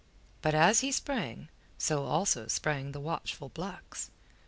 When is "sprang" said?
0.91-1.47, 2.47-2.91